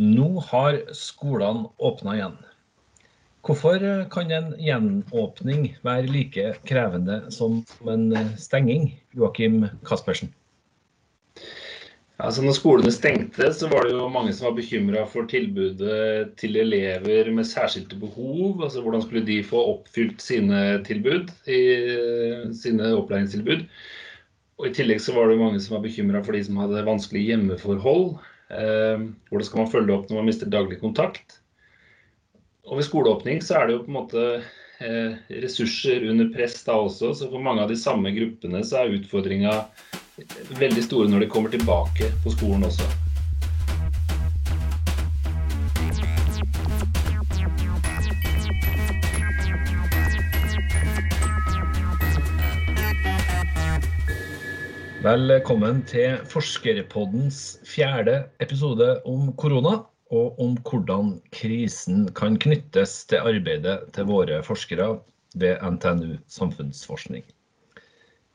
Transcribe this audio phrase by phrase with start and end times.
[0.00, 2.36] Nå har skolene åpna igjen.
[3.44, 3.82] Hvorfor
[4.12, 8.06] kan en gjenåpning være like krevende som en
[8.40, 10.32] stenging, Joakim Kaspersen?
[12.20, 16.56] Altså når skolene stengte, så var det jo mange som var bekymra for tilbudet til
[16.60, 18.62] elever med særskilte behov.
[18.64, 21.28] altså Hvordan skulle de få oppfylt sine tilbud,
[22.56, 23.68] sine opplæringstilbud.
[24.60, 27.32] Og I tillegg så var det mange som var bekymra for de som hadde vanskelige
[27.34, 28.20] hjemmeforhold.
[28.50, 31.38] Eh, hvordan skal man følge opp når man mister daglig kontakt?
[32.66, 34.24] Og ved skoleåpning så er det jo på en måte
[34.82, 37.14] eh, ressurser under press da også.
[37.18, 39.54] Så for mange av de samme gruppene så er utfordringa
[40.58, 43.09] veldig store når de kommer tilbake på skolen også.
[55.00, 59.78] Velkommen til Forskerpoddens fjerde episode om korona,
[60.12, 64.90] og om hvordan krisen kan knyttes til arbeidet til våre forskere
[65.40, 67.24] ved NTNU samfunnsforskning.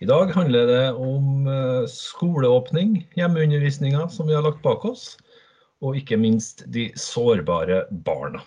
[0.01, 5.19] I dag handler det om eh, skoleåpning, hjemmeundervisninga som vi har lagt bak oss,
[5.85, 8.41] og ikke minst de sårbare barna.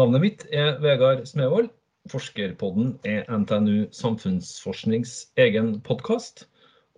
[0.00, 1.68] Navnet mitt er Vegard Smevold.
[2.08, 6.48] Forskerpodden er NTNU samfunnsforsknings egen podkast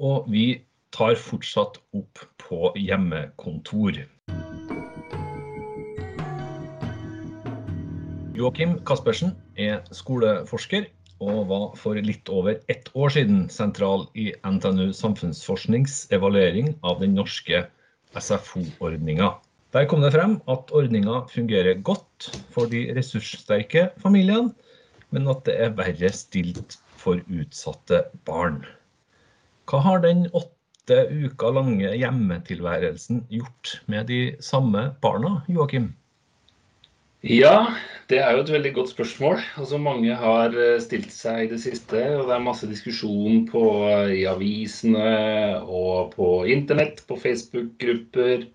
[0.00, 0.62] og vi
[0.96, 4.00] tar fortsatt opp på hjemmekontor.
[8.40, 10.88] Joakim Kaspersen er skoleforsker
[11.20, 17.12] og var for litt over ett år siden sentral i NTNU samfunnsforsknings evaluering av den
[17.18, 17.66] norske
[18.16, 19.34] SFO-ordninga.
[19.76, 24.54] Der kom det frem at ordninga fungerer godt for de ressurssterke familiene,
[25.12, 28.62] men at det er verre stilt for utsatte barn.
[29.70, 35.92] Hva har den åtte uker lange hjemmetilværelsen gjort med de samme barna, Joakim?
[37.22, 37.76] Ja,
[38.10, 39.38] det er jo et veldig godt spørsmål.
[39.60, 42.00] Altså, mange har eh, stilt seg i det siste.
[42.16, 48.48] Og det er masse diskusjon på, eh, i avisene og på internett, på Facebook-grupper.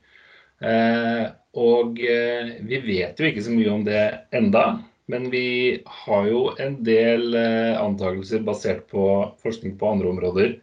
[0.65, 1.23] Eh,
[1.55, 4.03] og eh, vi vet jo ikke så mye om det
[4.35, 4.65] enda.
[5.07, 9.07] Men vi har jo en del eh, antakelser basert på
[9.45, 10.55] forskning på andre områder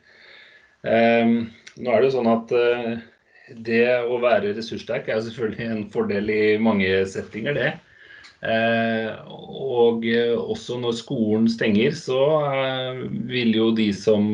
[0.82, 2.90] nå er det jo sånn at eh,
[3.66, 7.70] det å være ressurssterk er selvfølgelig en fordel i mange settinger, det.
[8.42, 12.20] Eh, og eh, også når skolen stenger, så
[13.30, 14.32] vil jo de som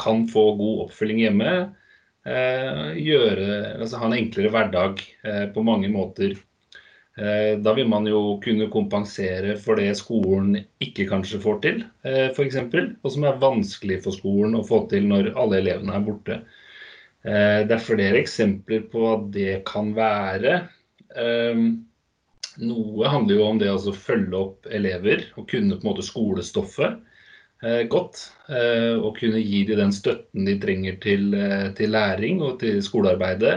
[0.00, 1.58] kan få god oppfølging hjemme,
[2.26, 3.44] gjøre,
[3.78, 4.98] altså ha en enklere hverdag
[5.54, 6.32] på mange måter.
[7.16, 12.28] Eh, da vil man jo kunne kompensere for det skolen ikke kanskje får til, eh,
[12.28, 12.58] f.eks.
[13.00, 16.36] Og som er vanskelig for skolen å få til når alle elevene er borte.
[17.24, 20.66] Eh, det er flere eksempler på hva det kan være.
[22.56, 26.98] Noe handler jo om det å følge opp elever og kunne på en måte skolestoffet
[27.88, 28.20] godt.
[28.50, 31.32] Og kunne gi dem den støtten de trenger til,
[31.78, 33.54] til læring og til skolearbeidet.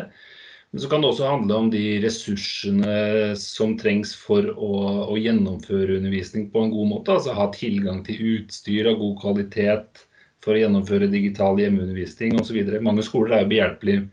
[0.72, 2.98] Men så kan det også handle om de ressursene
[3.42, 4.74] som trengs for å,
[5.10, 7.16] å, gjennomføre undervisning på en god måte.
[7.16, 10.04] Altså ha tilgang til utstyr av god kvalitet
[10.46, 12.62] for å gjennomføre digital hjemmeundervisning osv.
[12.86, 14.06] Mange skoler er jo behjelpelige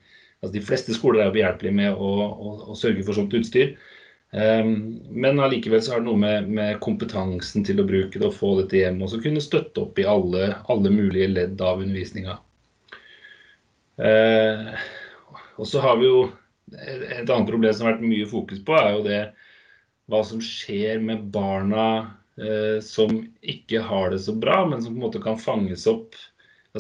[0.43, 3.77] altså De fleste skoler er jo behjelpelige med å, å, å, sørge for sånt utstyr.
[4.37, 8.37] Um, men allikevel så er det noe med, med, kompetansen til å bruke det og
[8.37, 9.01] få dette hjem.
[9.05, 12.37] Og så kunne støtte opp i alle, alle mulige ledd av undervisninga.
[13.97, 14.77] Uh,
[15.57, 16.27] og så har vi jo
[16.75, 19.21] et annet problem som har vært mye fokus på, er jo det
[20.11, 21.89] hva som skjer med barna
[22.39, 26.15] eh, som ikke har det så bra, men som på en måte kan fanges opp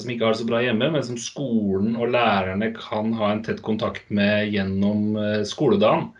[0.00, 3.42] som ikke har det så bra hjemme, men som skolen og lærerne kan ha en
[3.46, 6.10] tett kontakt med gjennom eh, skoledagen.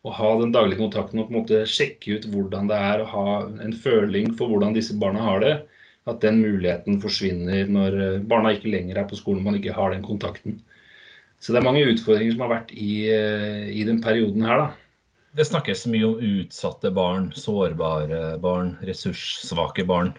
[0.00, 3.10] Og ha den daglige kontakten og på en måte sjekke ut hvordan det er å
[3.10, 3.24] ha
[3.60, 5.54] en føling for hvordan disse barna har det.
[6.08, 9.92] At den muligheten forsvinner når eh, barna ikke lenger er på skolen, man ikke har
[9.94, 10.60] den kontakten.
[11.40, 14.68] Så det er mange utfordringer som har vært i, eh, i den perioden her, da.
[15.38, 20.12] Det snakkes mye om utsatte barn, sårbare barn, ressurssvake barn.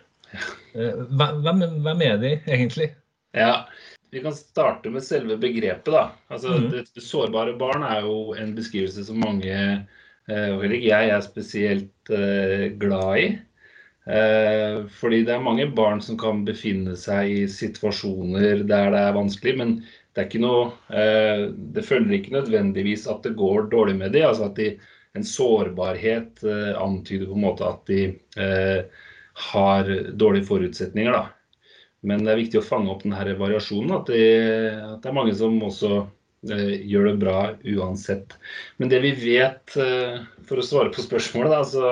[0.73, 2.93] Eh, hvem, hvem er de egentlig?
[3.37, 3.67] Ja,
[4.11, 5.91] Vi kan starte med selve begrepet.
[5.93, 6.09] da.
[6.27, 6.65] Altså, mm.
[6.71, 9.53] det, Sårbare barn er jo en beskrivelse som mange,
[10.27, 12.11] eh, og heller ikke jeg, er spesielt
[12.81, 13.29] glad i.
[14.97, 19.53] Fordi det er mange barn som kan befinne seg i situasjoner der det er vanskelig,
[19.59, 19.75] men
[20.17, 24.27] det, noe, eh, det følger ikke nødvendigvis at det går dårlig med dem.
[24.27, 24.73] Altså at de,
[25.17, 28.01] en sårbarhet eh, antyder på en måte at de
[28.39, 29.05] eh,
[29.51, 31.15] har dårlige forutsetninger.
[31.15, 31.69] Da.
[32.07, 33.93] Men det er viktig å fange opp denne variasjonen.
[34.01, 34.25] At det,
[34.95, 36.01] at det er mange som også
[36.41, 38.33] gjør det bra uansett.
[38.81, 39.75] Men det vi vet,
[40.49, 41.91] for å svare på spørsmålet, da, så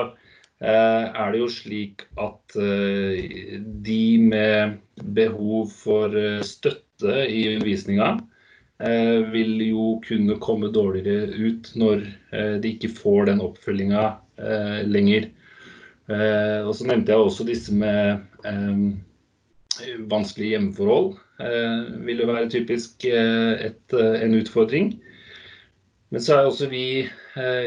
[0.65, 4.79] er det jo slik at de med
[5.13, 8.09] behov for støtte i undervisninga
[9.33, 12.05] vil jo kunne komme dårligere ut når
[12.63, 14.03] de ikke får den oppfølginga
[14.87, 15.27] lenger.
[16.07, 18.23] Og så nevnte jeg også disse med
[20.09, 24.93] vanskelige hjemmeforhold eh, vil jo være typisk eh, et, eh, en utfordring.
[26.09, 27.05] Men så er også vi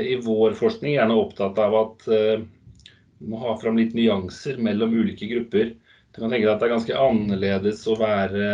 [0.02, 5.28] i vår forskning gjerne opptatt av at vi må ha fram litt nyanser mellom ulike
[5.30, 5.70] grupper.
[6.12, 8.46] Du kan tenke deg at Det er ganske annerledes å være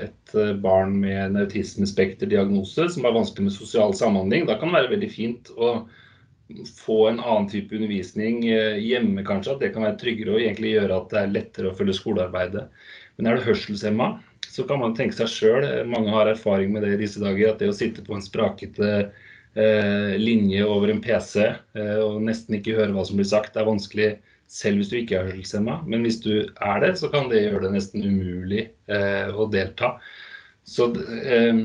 [0.00, 4.48] et barn med en autismespekterdiagnose som har vanskelig med sosial samhandling.
[4.48, 5.76] Da kan det være veldig fint å
[6.80, 9.54] få en annen type undervisning hjemme, kanskje.
[9.54, 12.66] At det kan være tryggere og egentlig gjøre at det er lettere å følge skolearbeidet.
[13.18, 14.10] Men er du hørselshemma,
[14.48, 17.62] så kan man tenke seg sjøl, mange har erfaring med det i disse dager, at
[17.62, 22.78] det å sitte på en sprakete eh, linje over en PC eh, og nesten ikke
[22.78, 24.12] høre hva som blir sagt, er vanskelig
[24.48, 25.82] selv hvis du ikke er hørselshemma.
[25.88, 29.96] Men hvis du er det, så kan det gjøre det nesten umulig eh, å delta.
[30.68, 30.90] Så
[31.24, 31.62] eh,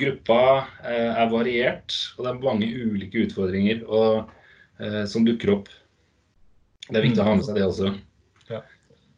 [0.00, 0.40] gruppa
[0.82, 4.32] eh, er variert, og det er mange ulike utfordringer og,
[4.82, 5.70] eh, som dukker opp.
[6.88, 7.94] Det er viktig å ha med seg det også.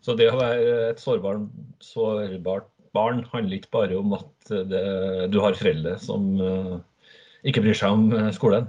[0.02, 1.44] Så det å være et sårbart,
[1.78, 4.82] sårbart barn handler ikke bare om at det,
[5.32, 6.78] du har foreldre som uh,
[7.46, 8.66] ikke bryr seg om uh, skolen?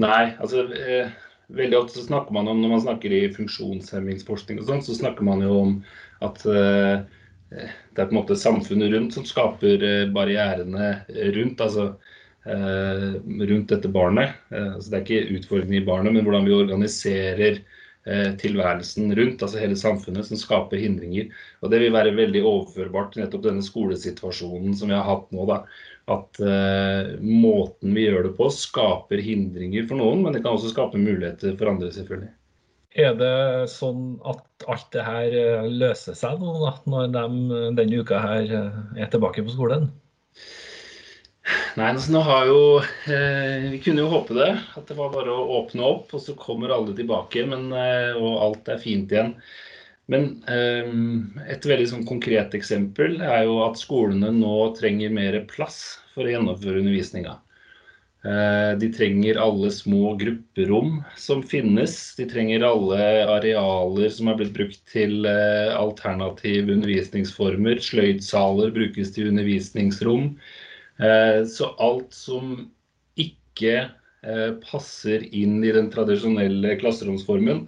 [0.00, 1.10] Nei, altså eh,
[1.48, 5.26] veldig ofte så snakker man om når man snakker i funksjonshemmingsforskning og sånn, så snakker
[5.26, 5.76] man jo om
[6.24, 7.04] at uh,
[7.54, 10.96] det er på en måte samfunnet rundt som skaper barrierene
[11.36, 11.60] rundt.
[11.60, 11.94] altså
[12.44, 14.34] rundt dette barnet.
[14.50, 17.62] så det er ikke utfordringen i barnet, men hvordan vi organiserer
[18.04, 21.30] tilværelsen rundt, altså hele samfunnet, som skaper hindringer.
[21.62, 25.46] Og Det vil være veldig overførbart til nettopp denne skolesituasjonen som vi har hatt nå.
[25.48, 25.62] da,
[26.12, 30.74] At uh, måten vi gjør det på skaper hindringer for noen, men det kan også
[30.74, 32.32] skape muligheter for andre, selvfølgelig.
[32.94, 33.34] Er det
[33.72, 38.52] sånn at alt det her eh, løser seg nå, da, når de denne uka her
[38.54, 39.88] er tilbake på skolen?
[41.76, 44.50] Nei, altså nå har jo eh, Vi kunne jo håpe det.
[44.78, 47.44] At det var bare å åpne opp, og så kommer alle tilbake.
[47.50, 49.34] Men, eh, og alt er fint igjen.
[50.12, 50.90] Men eh,
[51.52, 55.80] et veldig sånn konkret eksempel er jo at skolene nå trenger mer plass
[56.14, 57.38] for å gjennomføre undervisninga.
[58.24, 61.96] Eh, de trenger alle små grupperom som finnes.
[62.16, 67.82] De trenger alle arealer som er blitt brukt til eh, alternative undervisningsformer.
[67.84, 70.30] Sløydsaler brukes til undervisningsrom.
[70.98, 72.54] Eh, så alt som
[73.18, 73.74] ikke
[74.22, 77.66] eh, passer inn i den tradisjonelle klasseromsformen,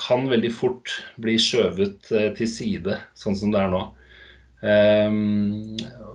[0.00, 3.86] kan veldig fort bli skjøvet eh, til side, sånn som det er nå.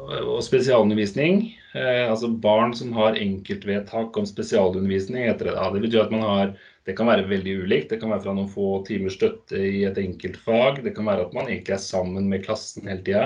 [0.05, 5.55] Og spesialundervisning, altså barn som har enkeltvedtak om spesialundervisning, heter det.
[5.73, 6.51] Det betyr at man har
[6.85, 7.89] det kan være veldig ulikt.
[7.89, 10.83] Det kan være fra noen få timers støtte i et enkelt fag.
[10.85, 13.23] Det kan være at man egentlig er sammen med klassen hele tida.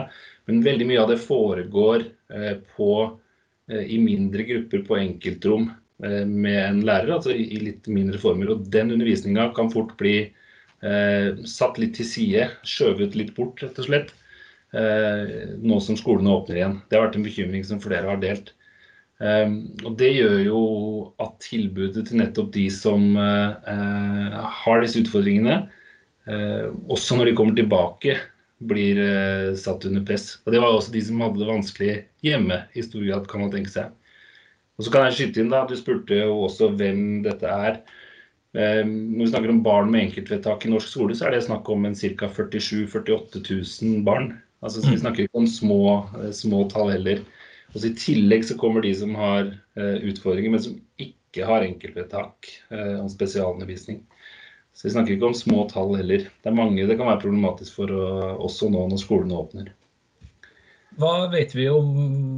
[0.50, 2.94] Men veldig mye av det foregår eh, på,
[3.70, 5.68] eh, i mindre grupper på enkeltrom
[6.04, 8.56] eh, med en lærer, altså i litt mindre former.
[8.56, 10.20] Og den undervisninga kan fort bli
[10.80, 14.14] satt litt til side, skjøvet litt bort, rett og slett.
[14.72, 16.78] Nå som skolene åpner igjen.
[16.88, 18.54] Det har vært en bekymring som flere har delt.
[19.20, 20.62] Og det gjør jo
[21.20, 25.58] at tilbudet til nettopp de som har disse utfordringene,
[26.88, 28.16] også når de kommer tilbake,
[28.60, 30.34] blir eh, satt under press.
[30.46, 33.54] Og Det var også de som hadde det vanskelig hjemme, i stor grad, kan man
[33.54, 33.96] tenke seg.
[34.80, 37.82] Og så kan jeg skyte inn da, Du spurte jo også hvem dette er.
[38.58, 41.68] Eh, når vi snakker om barn med enkeltvedtak i norsk skole, så er det snakk
[41.72, 42.30] om en ca.
[42.32, 43.44] 47 000-48
[43.84, 44.34] 000 barn.
[44.60, 45.04] Altså, så Vi mm.
[45.06, 45.84] snakker ikke om små,
[46.20, 47.24] eh, små tall heller.
[47.74, 51.64] Og så I tillegg så kommer de som har eh, utfordringer, men som ikke har
[51.64, 54.02] enkeltvedtak eh, om spesialundervisning.
[54.80, 56.22] Så vi snakker ikke om små tall heller.
[56.24, 59.74] Det er mange det kan være problematisk for også nå når skolene åpner.
[61.00, 61.90] Hva vet vi om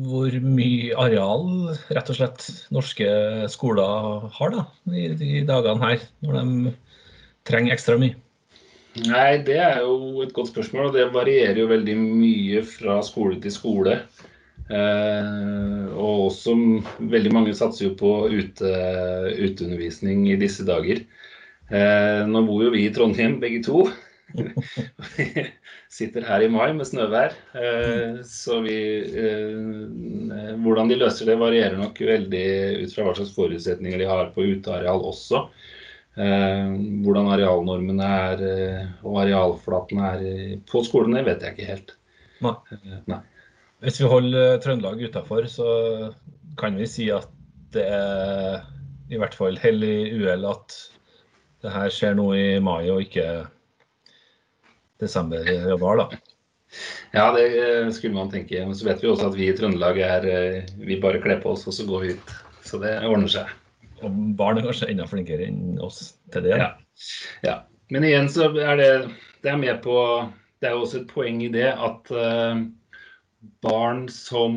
[0.09, 1.45] hvor mye areal
[1.93, 3.11] rett og slett norske
[3.53, 6.73] skoler har da, i de dagene her, når de
[7.45, 8.17] trenger ekstra mye?
[9.05, 13.37] Nei, Det er jo et godt spørsmål, og det varierer jo veldig mye fra skole
[13.41, 13.99] til skole.
[14.65, 16.57] Eh, og også
[16.99, 18.73] veldig mange satser jo på ute,
[19.37, 21.05] uteundervisning i disse dager.
[21.71, 23.85] Eh, nå bor jo vi i Trondheim begge to.
[24.33, 25.27] Vi
[25.97, 27.35] sitter her i mai med snøvær.
[27.55, 32.47] Eh, så vi eh, Hvordan de løser det, varierer nok veldig
[32.83, 35.45] ut fra hva slags forutsetninger de har på uteareal også.
[36.19, 36.75] Eh,
[37.05, 38.45] hvordan arealnormene er
[39.05, 41.95] og arealflatene er på skolene, vet jeg ikke helt.
[42.43, 42.55] Nei.
[43.07, 43.21] Nei.
[43.81, 45.69] Hvis vi holder Trøndelag utafor, så
[46.59, 47.29] kan vi si at
[47.73, 48.65] det er
[49.11, 50.75] i hvert fall hell i uhell at
[51.61, 53.25] det her skjer nå i mai og ikke
[55.01, 56.21] desember-januar, da.
[57.11, 58.61] Ja, det eh, skulle man tenke.
[58.65, 61.51] Men så vet vi også at vi i Trøndelag er eh, Vi bare kler på
[61.55, 62.35] oss, og så går vi ut.
[62.63, 63.49] Så det ordner seg.
[64.01, 66.57] Og barn er kanskje enda flinkere enn oss til det?
[66.61, 66.69] Ja.
[67.45, 67.57] ja.
[67.91, 68.91] Men igjen så er det
[69.43, 69.95] Det er med på
[70.61, 72.61] Det er jo også et poeng i det at uh,
[73.65, 74.55] barn som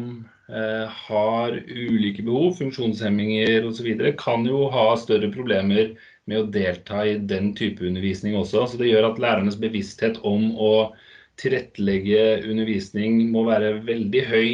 [0.53, 3.89] uh, har ulike behov, funksjonshemminger osv.,
[4.21, 5.95] kan jo ha større problemer
[6.31, 8.65] med å delta i den type undervisning også.
[8.69, 10.95] Så det gjør at lærernes bevissthet om å
[11.41, 14.49] tilrettelegge undervisning må være veldig høy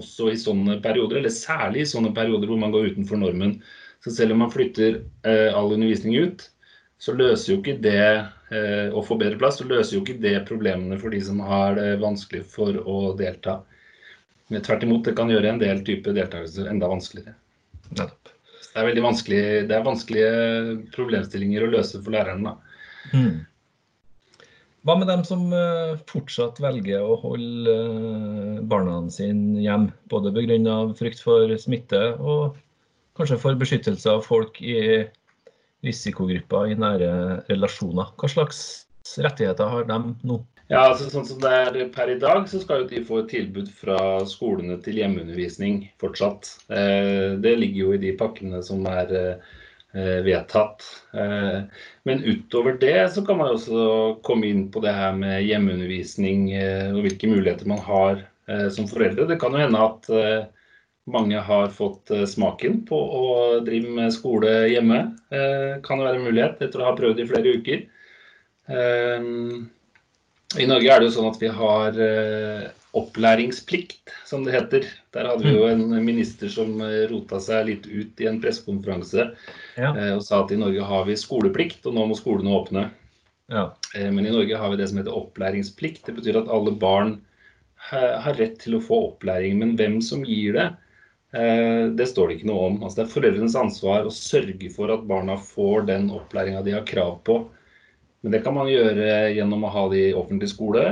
[0.00, 3.58] også i sånne perioder, eller særlig i sånne perioder hvor man går utenfor normen.
[4.04, 6.48] Så selv om man flytter eh, all undervisning ut,
[6.98, 10.36] så løser jo ikke det eh, å få bedre plass, så løser jo ikke det
[10.48, 13.60] problemene for de som har det vanskelig for å delta.
[14.52, 17.36] Men tvert imot, det kan gjøre en del type deltakelse enda vanskeligere.
[17.94, 18.33] Nettopp.
[18.74, 19.40] Det er veldig vanskelig,
[19.70, 20.30] det er vanskelige
[20.96, 22.56] problemstillinger å løse for lærerne.
[23.14, 23.44] Mm.
[24.84, 30.74] Hva med dem som eh, fortsatt velger å holde eh, barna sine hjem, både pga.
[30.98, 32.58] frykt for smitte og
[33.14, 35.06] kanskje for beskyttelse av folk i
[35.86, 37.12] risikogrupper i nære
[37.46, 38.10] relasjoner?
[38.18, 38.60] Hva slags
[39.22, 40.42] rettigheter har de nå?
[40.70, 43.32] Ja, altså sånn som det er Per i dag, så skal jo de få et
[43.34, 46.54] tilbud fra skolene til hjemmeundervisning fortsatt.
[46.72, 49.12] Eh, det ligger jo i de pakkene som er
[49.94, 50.82] Eh, vedtatt.
[51.14, 51.60] Eh,
[52.02, 56.48] men utover det så kan man også komme inn på det her med hjemmeundervisning
[56.96, 58.24] og hvilke muligheter man har
[58.74, 59.24] som foreldre.
[59.24, 60.08] Det kan jo hende at
[61.08, 63.22] mange har fått smaken på å
[63.64, 64.98] drive med skole hjemme.
[65.86, 67.80] Kan jo være en mulighet etter å ha prøvd i flere uker.
[70.60, 71.96] I Norge er det jo sånn at vi har
[72.94, 74.86] opplæringsplikt, som det heter.
[75.14, 75.72] Der hadde vi jo mm.
[75.72, 79.26] en minister som eh, rota seg litt ut i en pressekonferanse
[79.74, 79.90] ja.
[79.90, 82.84] Eh, og sa at i Norge har vi skoleplikt, og nå må skolene åpne.
[83.50, 83.66] Ja.
[83.96, 86.04] Eh, men i Norge har vi det som heter opplæringsplikt.
[86.06, 87.18] Det betyr at alle barn
[87.90, 89.58] har rett til å få opplæring.
[89.60, 90.70] Men hvem som gir det,
[91.98, 92.76] det står det ikke noe om.
[92.78, 96.86] Altså det er foreldrenes ansvar å sørge for at barna får den opplæringa de har
[96.88, 97.42] krav på.
[98.24, 100.84] Men det kan man gjøre gjennom å ha det i offentlig skole,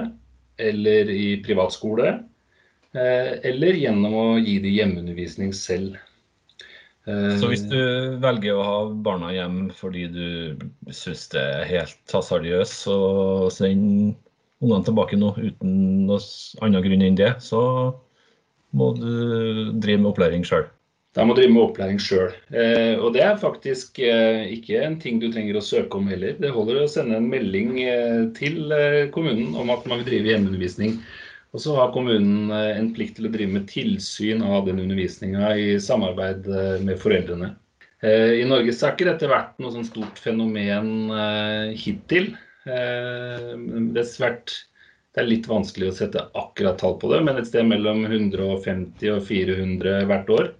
[0.60, 3.38] eller i privatskole, skole.
[3.48, 5.96] eller gjennom å gi dem hjemmeundervisning selv.
[7.08, 10.60] Eh, Så hvis du velger å ha barna hjem fordi du
[10.92, 12.98] syns det er helt hasardiøst, så
[13.50, 14.12] send
[14.62, 15.72] ungene tilbake nå uten
[16.06, 16.28] noen
[16.62, 17.62] annen grunn enn det, så
[18.76, 20.68] må du drive med opplæring sjøl.
[21.12, 22.30] Da må du drive med opplæring sjøl.
[22.56, 26.38] Eh, og det er faktisk eh, ikke en ting du trenger å søke om heller.
[26.40, 30.30] Det holder å sende en melding eh, til eh, kommunen om at man vil drive
[30.32, 30.96] hjemmeundervisning.
[31.52, 35.52] Og så har kommunen eh, en plikt til å drive med tilsyn av den undervisninga
[35.60, 37.52] i samarbeid eh, med foreldrene.
[38.02, 41.12] I Norge har ikke dette vært noe sånn stort fenomen
[41.78, 42.32] hittil.
[42.66, 44.56] Det er svært
[45.14, 49.06] det er litt vanskelig å sette akkurat tall på det, men et sted mellom 150
[49.12, 50.50] og 400 hvert år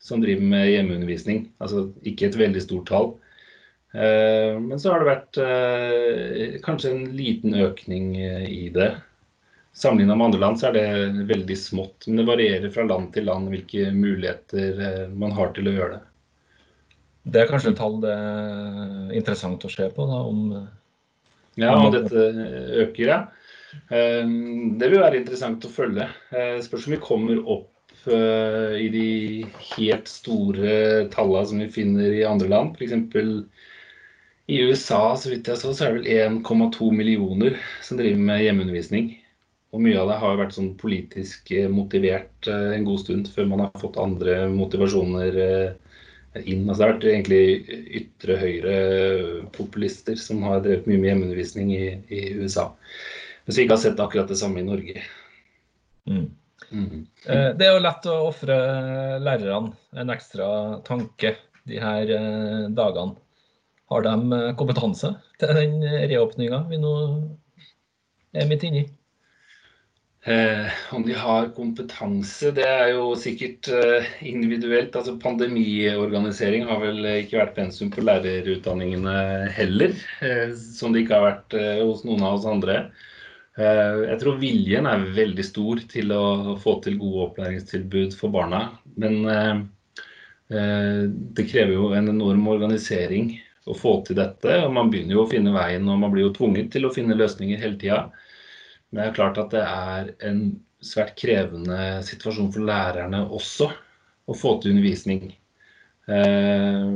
[0.00, 1.44] som driver med hjemmeundervisning.
[1.60, 3.12] Altså ikke et veldig stort tall.
[3.92, 8.92] Eh, men så har det vært eh, kanskje en liten økning eh, i det.
[9.76, 12.06] Sammenlignet med andre land så er det veldig smått.
[12.06, 16.06] Men det varierer fra land til land hvilke muligheter man har til å gjøre det.
[17.30, 20.40] Det er kanskje et tall det er interessant å se på, da, om
[21.60, 22.24] Ja, om dette
[22.80, 23.18] øker, ja.
[23.90, 26.08] Det vil være interessant å følge.
[26.64, 27.68] Spørs om vi kommer opp
[28.08, 29.08] uh, i de
[29.74, 32.76] helt store tallene som vi finner i andre land.
[32.76, 32.94] F.eks.
[34.50, 38.44] i USA så vidt jeg så, så er det vel 1,2 millioner som driver med
[38.44, 39.12] hjemmeundervisning.
[39.70, 43.52] Og mye av det har vært sånn politisk eh, motivert uh, en god stund, før
[43.52, 45.38] man har fått andre motivasjoner
[46.40, 46.66] inn.
[46.68, 47.44] Altså, det har vært egentlig
[48.00, 52.70] ytre høyre-populister som har drevet mye med hjemmeundervisning i, i USA.
[53.46, 55.02] Mens vi ikke har sett akkurat det samme i Norge.
[56.10, 56.28] Mm.
[56.70, 57.06] Mm.
[57.24, 58.56] Det er jo lett å ofre
[59.22, 60.48] lærerne en ekstra
[60.86, 61.34] tanke
[61.70, 63.16] de her eh, dagene.
[63.90, 66.94] Har de eh, kompetanse til den reåpninga vi nå
[68.36, 68.86] er midt inni?
[70.28, 74.96] Eh, om de har kompetanse, det er jo sikkert eh, individuelt.
[74.96, 79.16] Altså Pandemiorganisering har vel ikke vært pensum på lærerutdanningene
[79.56, 79.96] heller.
[80.20, 82.82] Eh, som det ikke har vært hos noen av oss andre.
[82.84, 83.09] Eh,
[83.60, 88.62] jeg tror viljen er veldig stor til å få til gode opplæringstilbud for barna.
[89.00, 89.60] Men eh,
[90.54, 93.34] eh, det krever jo en enorm organisering
[93.68, 94.62] å få til dette.
[94.64, 97.18] og Man begynner jo å finne veien, og man blir jo tvunget til å finne
[97.18, 98.02] løsninger hele tida.
[98.90, 100.42] Men det er klart at det er en
[100.80, 103.68] svært krevende situasjon for lærerne også
[104.30, 105.32] å få til undervisning.
[106.10, 106.86] Eh,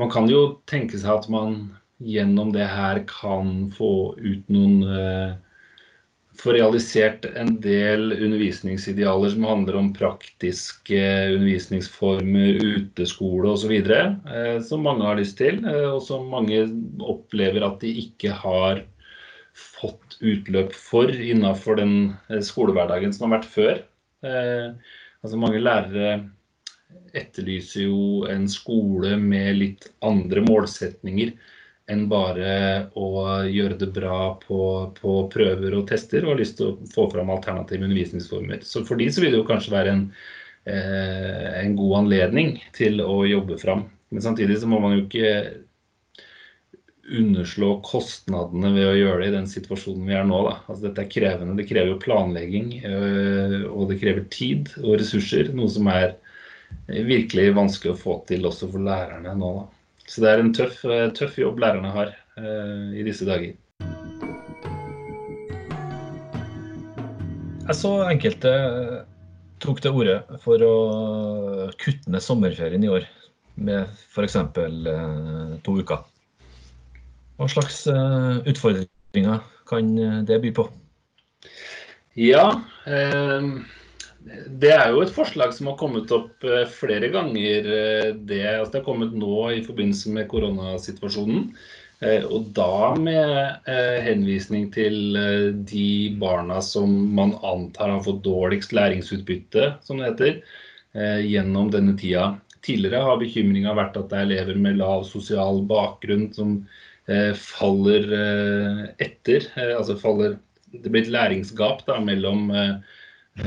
[0.00, 1.62] man kan jo tenke seg at man
[2.00, 5.38] gjennom det her kan få ut noen eh,
[6.40, 11.00] få realisert en del undervisningsidealer som handler om praktiske
[11.34, 16.62] undervisningsformer, uteskole osv., eh, som mange har lyst til, eh, og som mange
[17.04, 18.84] opplever at de ikke har
[19.56, 21.94] fått utløp for innenfor den
[22.30, 23.86] eh, skolehverdagen som har vært før.
[24.20, 26.10] Altså Mange lærere
[27.16, 31.32] etterlyser jo en skole med litt andre målsetninger
[31.90, 32.50] enn bare
[32.98, 33.06] å
[33.46, 34.60] gjøre det bra på,
[34.96, 38.62] på, prøver og tester, og har lyst til å få fram alternative undervisningsformer.
[38.66, 40.04] Så for de så vil det jo kanskje være en,
[40.70, 43.88] eh, en god anledning til å jobbe fram.
[44.10, 45.34] Men samtidig så må man jo ikke
[47.10, 50.40] underslå kostnadene ved å gjøre det i den situasjonen vi er nå.
[50.46, 50.56] Da.
[50.66, 51.56] Altså, dette er krevende.
[51.58, 55.50] Det krever jo planlegging, øh, og det krever tid og ressurser.
[55.56, 56.14] Noe som er
[56.86, 59.52] virkelig vanskelig å få til også for lærerne nå.
[59.58, 59.79] Da.
[60.10, 62.08] Så det er en tøff, eh, tøff jobb lærerne har
[62.40, 63.54] eh, i disse dager.
[67.70, 68.52] Jeg så enkelte
[69.62, 70.74] tok til orde for å
[71.78, 73.06] kutte ned sommerferien i år
[73.54, 74.34] med f.eks.
[74.34, 76.02] Eh, to uker.
[77.38, 79.94] Hva slags eh, utfordringer kan
[80.26, 80.66] det by på?
[82.18, 82.48] Ja,
[82.90, 83.46] eh,
[84.60, 87.68] det er jo et forslag som har kommet opp eh, flere ganger.
[87.76, 91.46] Eh, det, altså det har kommet nå i forbindelse med koronasituasjonen.
[92.04, 93.70] Eh, og da med
[94.04, 95.16] henvisning til
[95.68, 95.88] de
[96.20, 100.38] barna som man antar har fått dårligst læringsutbytte, som det heter,
[101.22, 102.32] gjennom denne tida.
[102.66, 106.56] Tidligere har bekymringa vært at det er elever med lav sosial bakgrunn som
[107.36, 108.08] faller
[108.98, 109.46] etter.
[109.76, 110.34] Altså faller
[110.72, 112.50] Det blir et læringsgap da, mellom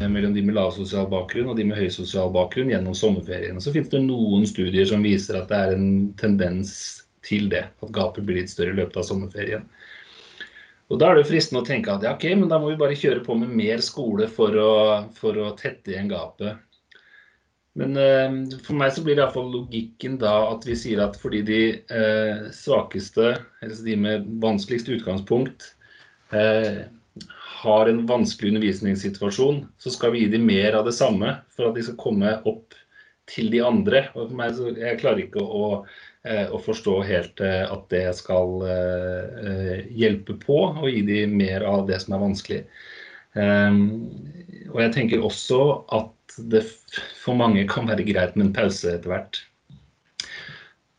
[0.09, 3.61] mellom de med lav sosial bakgrunn og de med høy sosial bakgrunn gjennom sommerferien.
[3.61, 6.73] Så finnes det noen studier som viser at det er en tendens
[7.25, 7.65] til det.
[7.83, 9.65] At gapet blir litt større i løpet av sommerferien.
[10.91, 12.97] Og Da er det fristende å tenke at ja, ok, men da må vi bare
[12.99, 14.73] kjøre på med mer skole for å,
[15.17, 16.59] for å tette igjen gapet.
[17.79, 21.41] Men eh, for meg så blir det iallfall logikken da at vi sier at fordi
[21.47, 23.31] de eh, svakeste,
[23.63, 25.71] eller de med vanskeligst utgangspunkt,
[26.35, 26.83] eh,
[27.63, 31.77] har en vanskelig undervisningssituasjon, så skal vi gi dem mer av det samme for at
[31.77, 32.75] de skal komme opp
[33.31, 34.07] til de andre.
[34.15, 35.69] Og for meg, jeg klarer ikke å,
[36.27, 41.65] eh, å forstå helt eh, at det skal eh, hjelpe på å gi dem mer
[41.69, 42.61] av det som er vanskelig.
[43.39, 43.85] Ehm,
[44.71, 45.61] og jeg tenker også
[45.95, 46.65] at det
[47.21, 49.39] for mange kan være greit med en pause etter hvert.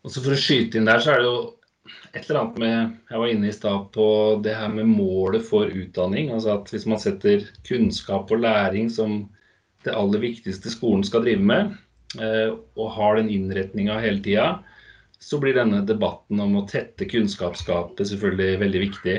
[0.05, 1.38] Og så For å skyte inn der, så er det jo
[2.14, 4.07] et eller annet med Jeg var inne i stad på
[4.44, 6.31] det her med målet for utdanning.
[6.31, 9.24] altså at Hvis man setter kunnskap og læring som
[9.85, 11.74] det aller viktigste skolen skal drive med,
[12.20, 14.62] eh, og har den innretninga hele tida,
[15.20, 19.16] så blir denne debatten om å tette kunnskapsgapet selvfølgelig veldig viktig.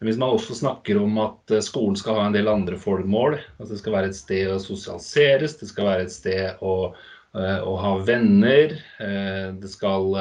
[0.00, 3.36] Men hvis man også snakker om at eh, skolen skal ha en del andre formål,
[3.58, 6.94] at det skal være et sted å sosialiseres, det skal være et sted å,
[7.36, 10.16] eh, å ha venner, det skal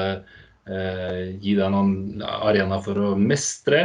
[0.72, 3.82] gi deg noen arena for å mestre.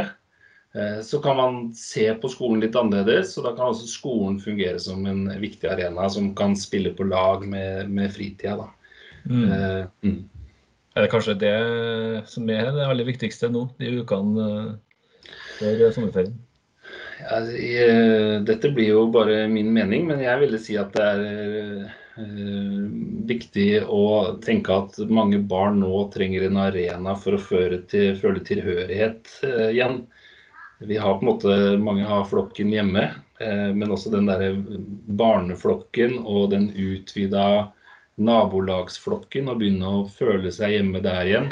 [0.77, 4.79] Eh, så kan man se på skolen litt annerledes, og da kan også skolen fungere
[4.81, 8.67] som en viktig arena som kan spille på lag med, med fritida.
[9.27, 9.45] Mm.
[9.51, 10.19] Uh, mm.
[10.95, 11.55] Er det kanskje det
[12.31, 14.45] som er det aller viktigste nå, de ukene
[15.57, 16.37] før sommerferien?
[17.17, 17.41] Ja,
[18.45, 23.83] dette blir jo bare min mening, men jeg ville si at det er Eh, viktig
[23.85, 27.41] å tenke at mange barn nå trenger en arena for å
[27.89, 30.01] til, føle tilhørighet eh, igjen.
[30.79, 33.07] Vi har på en måte, Mange har flokken hjemme,
[33.41, 34.57] eh, men også den der
[35.19, 37.71] barneflokken og den utvida
[38.17, 39.49] nabolagsflokken.
[39.49, 41.51] Og begynne å føle seg hjemme der igjen.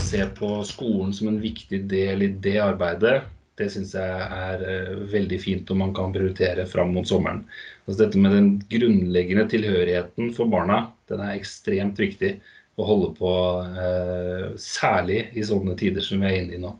[0.00, 3.22] Se på skolen som en viktig del i det arbeidet.
[3.58, 7.44] Det syns jeg er uh, veldig fint om man kan prioritere fram mot sommeren.
[7.84, 12.36] Altså dette med den grunnleggende tilhørigheten for barna, den er ekstremt viktig
[12.74, 13.34] å holde på,
[13.76, 16.74] uh, særlig i sånne tider som vi er inne i nå.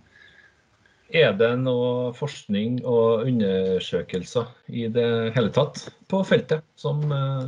[1.15, 7.45] Er det noe forskning og undersøkelser i det hele tatt på feltet som uh,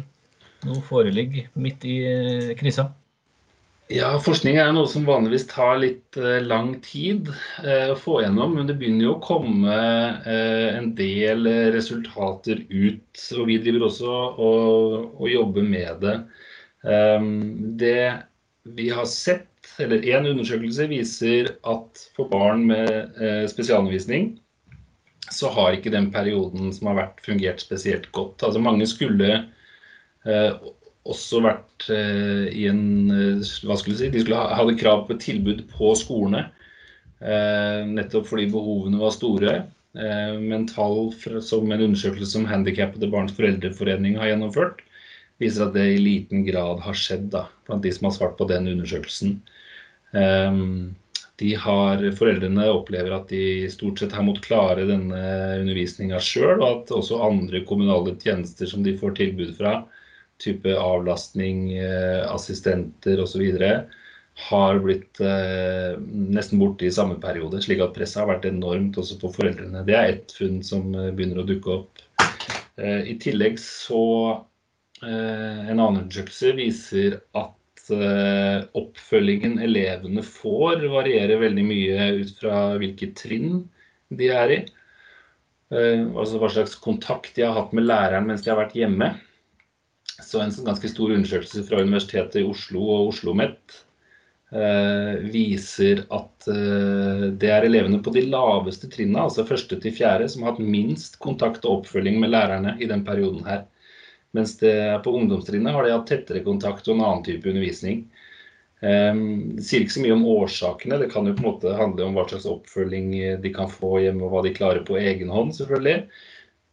[0.67, 1.97] nå foreligger midt i
[2.61, 2.93] krisa?
[3.87, 7.29] Ja, forskning er noe som vanligvis tar litt eh, lang tid
[7.63, 8.57] eh, å få gjennom.
[8.59, 9.77] Men det begynner jo å komme
[10.27, 13.21] eh, en del resultater ut.
[13.39, 16.17] Og vi driver også og, og jobber med det.
[16.87, 18.25] Um, det
[18.75, 23.19] vi har sett, eller én undersøkelse viser at for barn med
[23.51, 24.33] spesialundervisning
[25.35, 28.43] så har ikke den perioden som har vært fungert spesielt godt.
[28.47, 29.41] Altså Mange skulle
[31.13, 34.11] også vært eh, i en eh, Hva skulle si?
[34.13, 36.47] De skulle ha, hadde krav på et tilbud på skolene.
[37.21, 39.57] Eh, nettopp fordi behovene var store.
[39.97, 41.07] Men tall
[41.41, 44.83] som en undersøkelse som Handikappede barns foreldreforening har gjennomført,
[45.41, 48.45] viser at det i liten grad har skjedd da, blant de som har svart på
[48.51, 49.39] den undersøkelsen.
[51.41, 55.23] De har, foreldrene opplever at de stort sett har måttet klare denne
[55.63, 59.79] undervisninga sjøl, og at også andre kommunale tjenester som de får tilbud fra,
[60.43, 63.43] type avlastning, eh, assistenter osv.,
[64.37, 67.63] har blitt eh, nesten borte i samme periode.
[67.65, 69.85] Slik at presset har vært enormt også på foreldrene.
[69.89, 72.03] Det er ett funn som eh, begynner å dukke opp.
[72.77, 74.01] I tillegg så
[75.01, 77.91] En annen undersøkelse viser at
[78.77, 83.63] oppfølgingen elevene får, varierer veldig mye ut fra hvilket trinn
[84.13, 84.59] de er i.
[85.73, 89.15] Altså hva slags kontakt de har hatt med læreren mens de har vært hjemme.
[90.23, 93.77] Så en ganske stor undersøkelse fra Universitetet i Oslo og Oslo OsloMet
[94.57, 100.45] eh, viser at det er elevene på de laveste trinnene, altså første til fjerde, som
[100.45, 103.67] har hatt minst kontakt og oppfølging med lærerne i den perioden her.
[104.37, 108.07] Mens det, er på ungdomstrinnet har de hatt tettere kontakt og en annen type undervisning.
[108.81, 110.99] Det sier ikke så mye om årsakene.
[111.01, 114.27] Det kan jo på en måte handle om hva slags oppfølging de kan få hjemme,
[114.27, 116.11] og hva de klarer på egen hånd, selvfølgelig.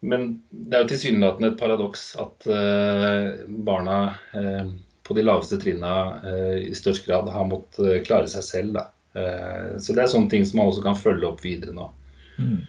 [0.03, 3.97] Men det er jo tilsynelatende et paradoks at uh, barna
[4.35, 4.73] uh,
[5.07, 5.93] på de laveste trinna
[6.25, 8.77] uh, i størst grad har måttet klare seg selv.
[8.79, 8.89] Da.
[9.77, 11.83] så det er sånne ting som man også kan følge opp videre nå.
[12.41, 12.63] Mm.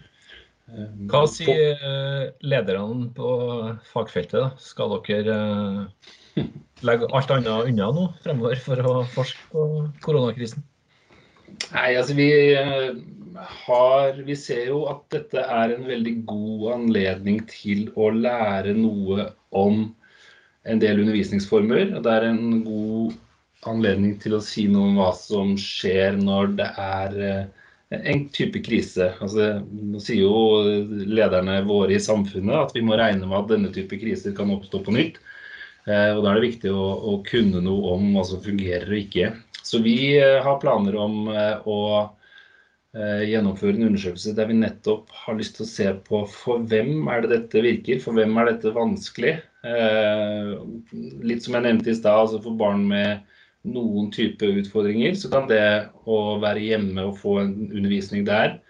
[1.11, 3.31] Hva sier eh, lederne på
[3.92, 4.38] fagfeltet?
[4.40, 4.51] Da?
[4.61, 5.37] Skal dere
[6.40, 6.44] eh,
[6.88, 9.66] legge alt annet unna nå fremover for å forske på
[10.05, 10.64] koronakrisen?
[11.74, 12.94] Nei, altså vi eh,
[13.66, 19.28] har Vi ser jo at dette er en veldig god anledning til å lære noe
[19.54, 19.84] om
[20.64, 21.98] en del undervisningsformer.
[22.00, 23.18] Det er en god
[23.68, 27.18] anledning til å si noe om hva som skjer når det er
[27.94, 29.10] en type krise.
[29.22, 33.72] Altså, nå sier jo lederne våre i samfunnet at vi må regne med at denne
[33.74, 35.20] type kriser kan oppstå på nytt.
[35.85, 39.01] Eh, og Da er det viktig å, å, kunne noe om hva som fungerer og
[39.03, 39.33] ikke.
[39.64, 41.81] Så vi eh, har planer om eh, å
[42.94, 47.25] gjennomføre en undersøkelse der vi nettopp har lyst til å se på for hvem er
[47.25, 49.33] det dette virker, for hvem er dette vanskelig.
[51.27, 53.25] Litt som jeg nevnte i stad, altså for barn med
[53.66, 55.59] noen type utfordringer, så kan det
[56.07, 58.61] å være hjemme og få en undervisning der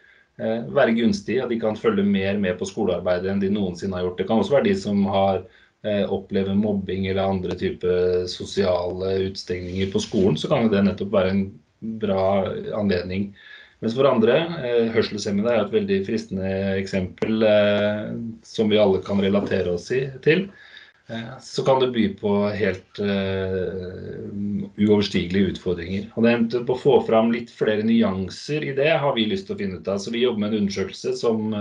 [0.73, 1.43] være gunstig.
[1.45, 4.23] At de kan følge mer med på skolearbeidet enn de noensinne har gjort.
[4.23, 5.45] Det kan også være de som har
[5.85, 11.43] opplever mobbing eller andre typer sosiale utstengninger på skolen, så kan det nettopp være en
[12.01, 13.35] bra anledning.
[13.85, 17.45] Mens for andre, eh, hørselshemmede er et veldig fristende eksempel
[18.47, 19.91] som vi alle kan relatere oss
[20.25, 20.47] til.
[21.13, 23.01] Eh, så kan det by på helt
[24.81, 26.09] uoverstigelige utfordringer.
[26.17, 29.61] Og det Å få fram litt flere nyanser i det har vi lyst til å
[29.61, 29.99] finne ut av.
[30.01, 31.53] Så vi jobber med en undersøkelse som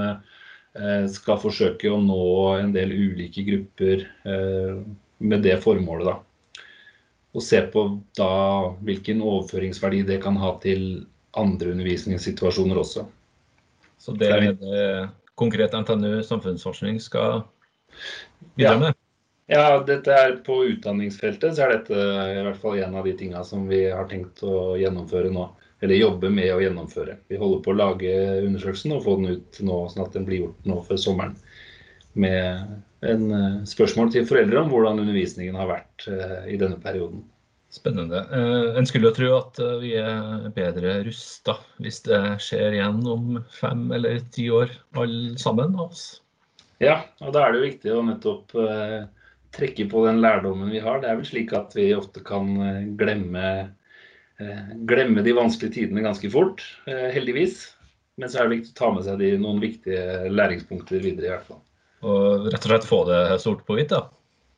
[1.14, 2.24] skal forsøke å nå
[2.58, 4.80] en del ulike grupper uh,
[5.22, 6.08] med det formålet.
[6.10, 6.64] da.
[7.34, 7.84] Og se på
[8.18, 8.32] da
[8.86, 11.06] hvilken overføringsverdi det kan ha til
[11.38, 13.06] andre undervisningssituasjoner også.
[14.02, 14.84] Så det er det
[15.40, 17.44] konkret NTNU samfunnsforskning skal
[18.58, 19.00] bidra med?
[19.52, 23.44] Ja, dette er på utdanningsfeltet så er dette i hvert fall en av de tinga
[23.48, 25.50] som vi har tenkt å gjennomføre nå.
[25.84, 27.18] Eller jobbe med å gjennomføre.
[27.28, 28.12] Vi holder på å lage
[28.46, 31.36] undersøkelsen og få den ut nå, sånn at den blir gjort nå før sommeren.
[32.16, 37.26] Med en eh, spørsmål til foreldre om hvordan undervisningen har vært eh, i denne perioden.
[37.74, 38.22] Spennende.
[38.30, 43.42] Eh, en skulle jo tro at vi er bedre rusta hvis det skjer igjen om
[43.58, 46.06] fem eller ti år, alle sammen av oss.
[46.84, 48.56] Ja, og da er det jo viktig å nettopp
[49.54, 51.00] trekke på den lærdommen vi har.
[51.00, 52.50] Det er vel slik at vi ofte kan
[53.00, 53.74] glemme,
[54.90, 57.68] glemme de vanskelige tidene ganske fort, eh, heldigvis.
[58.22, 61.34] Men så er det viktig å ta med seg de, noen viktige læringspunkter videre, i
[61.34, 61.62] hvert fall.
[62.04, 64.04] Og rett og slett få det sort på hvitt, da?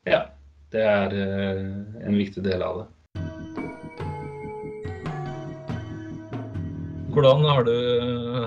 [0.09, 0.25] Ja.
[0.73, 2.85] Det er en viktig del av det.
[7.15, 7.75] Hvordan har du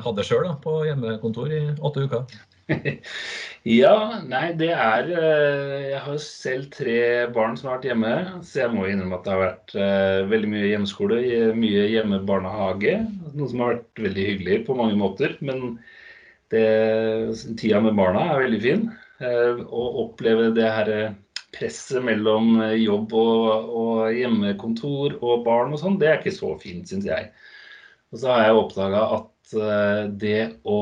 [0.05, 2.39] hatt det sjøl på hjemmekontor i åtte uker?
[3.81, 3.95] ja,
[4.29, 6.99] nei, det er eh, Jeg har selv tre
[7.33, 10.51] barn som har vært hjemme, så jeg må innrømme at det har vært uh, veldig
[10.53, 11.21] mye hjemmeskole,
[11.57, 12.99] mye hjemmebarnehage.
[13.33, 15.39] Noe som har vært veldig hyggelig på mange måter.
[15.41, 15.79] Men
[16.53, 16.67] det,
[17.61, 18.87] tida med barna er veldig fin.
[19.23, 20.95] Uh, å oppleve det her
[21.57, 26.85] presset mellom jobb og, og hjemmekontor og barn og sånn, det er ikke så fint,
[26.91, 27.31] syns jeg.
[28.13, 30.79] Og så har jeg oppdaga at uh, det å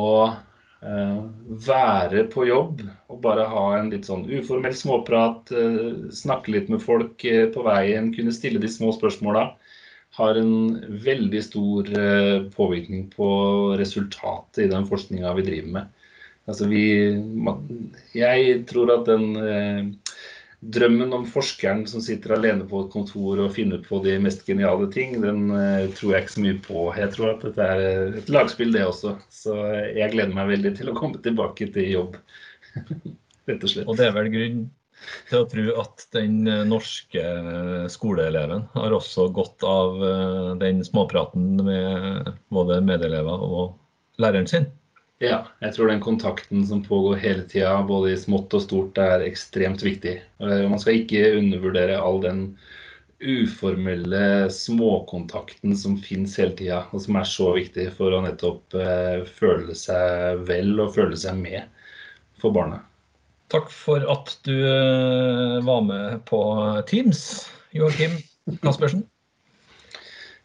[0.86, 1.20] Eh,
[1.66, 6.82] være på jobb og bare ha en litt sånn uformell småprat, eh, snakke litt med
[6.84, 9.48] folk eh, på veien, kunne stille de små spørsmåla,
[10.16, 10.52] har en
[11.04, 11.88] veldig stor
[12.54, 13.26] påvirkning på
[13.76, 16.06] resultatet i den forskninga vi driver med.
[16.48, 16.84] Altså vi,
[18.16, 19.26] jeg tror at den
[20.60, 24.88] drømmen om forskeren som sitter alene på et kontor og finner på de mest geniale
[24.92, 26.86] ting, den uh, tror jeg ikke så mye på.
[26.96, 29.16] Jeg tror at dette er et lagspill, det også.
[29.32, 29.58] Så
[29.92, 32.18] jeg gleder meg veldig til å komme tilbake til jobb.
[33.46, 33.86] Rett og slett.
[33.86, 34.64] Og det er vel grunn
[35.28, 40.00] til å tro at den eh, norske eh, skoleeleven har også godt av
[40.58, 43.76] den småpraten med både medelever og
[44.22, 44.70] læreren sin?
[45.24, 49.24] Ja, jeg tror den kontakten som pågår hele tida, både i smått og stort, er
[49.24, 50.18] ekstremt viktig.
[50.44, 52.42] Eh, man skal ikke undervurdere all den
[53.24, 59.22] uformelle småkontakten som finnes hele tida, og som er så viktig for å nettopp eh,
[59.38, 61.64] føle seg vel og føle seg med
[62.36, 62.82] for barna.
[63.48, 66.42] Takk for at du eh, var med på
[66.90, 68.18] Teams, Joakim
[68.60, 69.06] Kaspersen.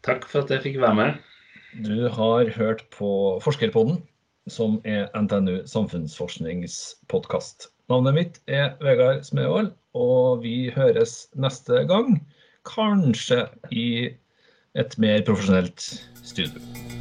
[0.08, 1.20] Takk for at jeg fikk være med.
[1.84, 3.12] Du har hørt på
[3.44, 4.00] Forskerpodden
[4.50, 7.70] som er NTNU samfunnsforskningspodkast.
[7.92, 12.22] Navnet mitt er Vegard Smevold, og vi høres neste gang.
[12.66, 14.14] Kanskje i
[14.78, 15.92] et mer profesjonelt
[16.24, 17.01] studio.